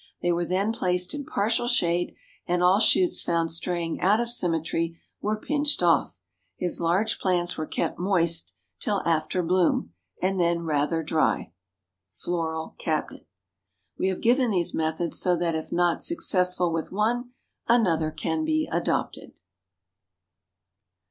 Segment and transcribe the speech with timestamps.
[0.23, 2.15] They were then placed in partial shade,
[2.47, 6.19] and all shoots found straying out of symmetry were pinched off.
[6.57, 11.51] His large plants were kept moist till after bloom, and then rather dry.
[12.15, 13.27] Floral Cabinet.
[13.95, 17.33] We have given these methods so that if not successful with one,
[17.67, 19.33] another can be adopted.